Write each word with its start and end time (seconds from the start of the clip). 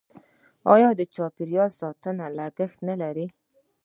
آیا 0.73 0.89
د 0.99 1.01
چاپیریال 1.15 1.71
ساتنه 1.81 2.25
لګښت 2.37 2.79
نلري؟ 2.87 3.27